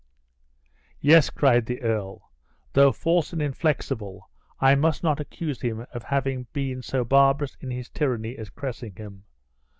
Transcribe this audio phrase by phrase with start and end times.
[0.99, 2.31] "Yes," cried the earl,
[2.73, 7.69] "though false and inflexible, I must not accuse him of having been so barbarous in
[7.69, 9.25] his tyranny as Cressingham.